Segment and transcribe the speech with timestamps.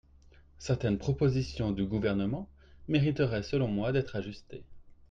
[0.57, 2.49] Certaines propositions du Gouvernement
[2.87, 4.63] mériteraient, selon moi, d’être ajustées.